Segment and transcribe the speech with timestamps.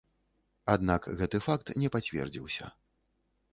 [0.75, 2.65] Аднак гэты факт не пацвердзіўся.